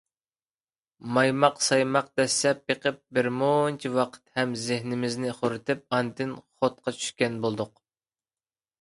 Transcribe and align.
مايماق-سايماق 1.17 2.07
دەسسەپ 2.21 2.63
بېقىپ، 2.71 2.97
بىرمۇنچە 3.19 3.93
ۋاقىت 3.99 4.25
ھەم 4.41 4.57
زېھنىمىزنى 4.65 5.37
خورىتىپ 5.43 5.87
ئاندىن 6.01 6.37
خوتقا 6.43 6.99
چۈشكەن 7.01 7.41
بولدۇق. 7.47 7.75